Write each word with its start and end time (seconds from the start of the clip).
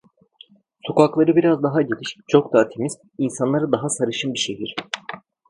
Sokakları 0.87 1.35
biraz 1.35 1.63
daha 1.63 1.81
geniş, 1.81 2.17
çok 2.27 2.53
daha 2.53 2.69
temiz, 2.69 2.97
insanları 3.17 3.71
daha 3.71 3.89
sarışın 3.89 4.33
bir 4.33 4.39
şehir. 4.39 4.75